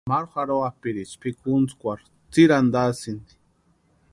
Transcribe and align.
Maru 0.09 0.27
jarhoapʼiriecha 0.35 1.15
pʼikuntskwarhu 1.21 2.05
tsiri 2.31 2.53
antasïnti. 2.59 3.33